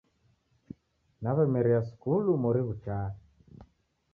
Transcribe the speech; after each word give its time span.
Naw'emeria 1.21 1.81
skulu 1.89 2.31
mori 2.43 2.61
ghuchaa 2.67 3.07